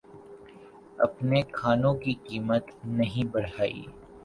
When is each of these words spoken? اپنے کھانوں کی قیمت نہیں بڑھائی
اپنے 0.99 1.41
کھانوں 1.51 1.93
کی 1.95 2.13
قیمت 2.23 2.71
نہیں 2.85 3.31
بڑھائی 3.31 3.81